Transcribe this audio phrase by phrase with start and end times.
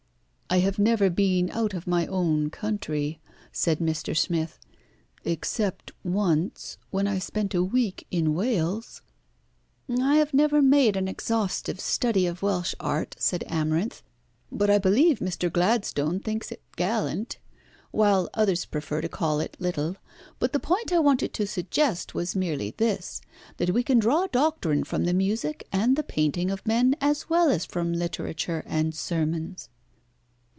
[0.53, 3.21] "I have never been out of my own country,"
[3.53, 4.17] said Mr.
[4.17, 4.59] Smith,
[5.23, 9.01] "except once, when I spent a week in Wales."
[9.89, 14.01] "I have never made an exhaustive study of Welsh art," said Amarinth,
[14.51, 15.49] "but I believe Mr.
[15.49, 17.37] Gladstone thinks it gallant,
[17.91, 19.95] while others prefer to call it little.
[20.37, 23.21] But the point I wanted to suggest was merely this,
[23.55, 27.49] that we can draw doctrine from the music and the painting of men, as well
[27.49, 29.69] as from literature and sermons."